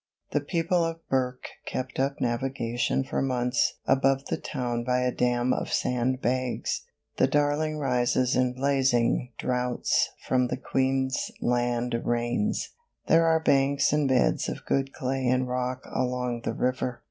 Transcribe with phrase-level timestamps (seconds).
[0.31, 5.53] The people of Bourke kept up navigation for months above the town by a dam
[5.53, 6.81] of sand bags.
[7.17, 12.71] The Darling rises in blazing droughts from the Queensland rains.
[13.05, 16.99] There are banks and beds of good clay and rock along the river.